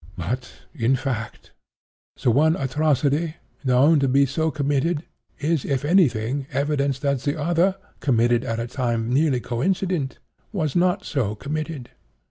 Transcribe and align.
But, 0.17 0.51
in 0.73 0.95
fact, 0.95 1.51
the 2.23 2.31
one 2.31 2.55
atrocity, 2.55 3.35
known 3.63 3.99
to 3.99 4.07
be 4.07 4.25
so 4.25 4.49
committed, 4.49 5.03
is, 5.37 5.63
if 5.63 5.85
any 5.85 6.07
thing, 6.09 6.47
evidence 6.51 6.97
that 7.01 7.19
the 7.21 7.39
other, 7.39 7.75
committed 7.99 8.43
at 8.43 8.59
a 8.59 8.65
time 8.65 9.13
nearly 9.13 9.39
coincident, 9.41 10.17
was 10.51 10.75
not 10.75 11.05
so 11.05 11.35
committed. 11.35 11.91